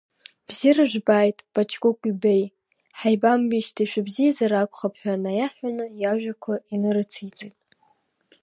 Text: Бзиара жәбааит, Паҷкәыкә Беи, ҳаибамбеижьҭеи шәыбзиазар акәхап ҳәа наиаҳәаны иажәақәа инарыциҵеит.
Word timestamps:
Бзиара 0.47 0.85
жәбааит, 0.91 1.37
Паҷкәыкә 1.53 2.09
Беи, 2.21 2.43
ҳаибамбеижьҭеи 2.97 3.89
шәыбзиазар 3.91 4.51
акәхап 4.53 4.93
ҳәа 5.01 5.23
наиаҳәаны 5.23 5.85
иажәақәа 6.01 6.53
инарыциҵеит. 6.73 7.57